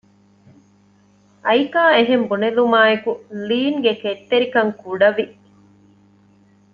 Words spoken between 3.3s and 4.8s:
ލީންގެ ކެތްތެރިކަން